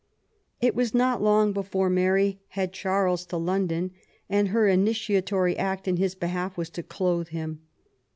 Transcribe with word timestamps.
It 0.59 0.73
was 0.73 0.95
not 0.95 1.21
long 1.21 1.53
before 1.53 1.87
Mary 1.87 2.39
had 2.47 2.73
Charles 2.73 3.23
to 3.27 3.37
London, 3.37 3.91
and 4.27 4.47
her 4.47 4.67
initiatory 4.67 5.55
act 5.55 5.87
in 5.87 5.97
his 5.97 6.15
behalf 6.15 6.57
was 6.57 6.71
to 6.71 6.81
clothe 6.81 7.27
him. 7.27 7.61